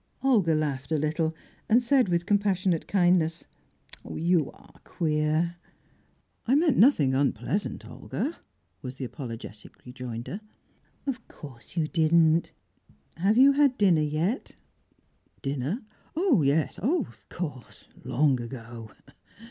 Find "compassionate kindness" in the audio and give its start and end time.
2.25-3.45